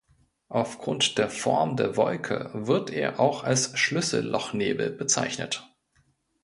[0.49, 5.69] Aufgrund der Form der Wolke wird er auch als Schlüsselloch-Nebel bezeichnet.